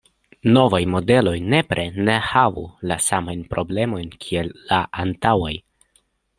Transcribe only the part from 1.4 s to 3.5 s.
nepre ne havu la samajn